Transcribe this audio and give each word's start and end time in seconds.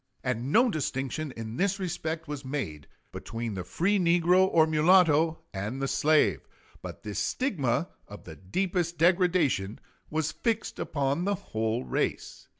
And 0.23 0.51
no 0.51 0.71
distinction 0.71 1.31
in 1.37 1.57
this 1.57 1.79
respect 1.79 2.27
was 2.27 2.43
made 2.43 2.87
between 3.11 3.53
the 3.53 3.63
free 3.63 3.99
negro 3.99 4.47
or 4.51 4.65
mulatto 4.65 5.43
and 5.53 5.79
the 5.79 5.87
slave, 5.87 6.41
but 6.81 7.03
this 7.03 7.19
stigma, 7.19 7.87
of 8.07 8.23
the 8.23 8.35
deepest 8.35 8.97
degradation, 8.97 9.79
was 10.09 10.31
fixed 10.31 10.79
upon 10.79 11.25
the 11.25 11.35
whole 11.35 11.83
race. 11.83 12.47